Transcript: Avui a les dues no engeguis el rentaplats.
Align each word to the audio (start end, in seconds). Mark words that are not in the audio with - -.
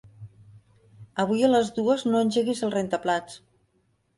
Avui 1.25 1.45
a 1.47 1.51
les 1.51 1.71
dues 1.77 2.07
no 2.09 2.25
engeguis 2.29 2.65
el 2.69 2.75
rentaplats. 2.79 3.37